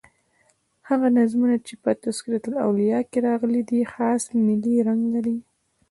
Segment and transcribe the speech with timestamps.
[0.89, 5.37] هغه نظمونه چي په "تذکرةالاولیاء" کښي راغلي دي خاص ملي رنګ لري.